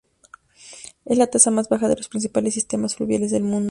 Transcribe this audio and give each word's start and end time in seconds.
Es 1.05 1.19
la 1.19 1.27
tasa 1.27 1.51
más 1.51 1.69
baja 1.69 1.87
de 1.87 1.95
los 1.95 2.09
principales 2.09 2.55
sistemas 2.55 2.95
fluviales 2.95 3.29
del 3.29 3.43
mundo. 3.43 3.59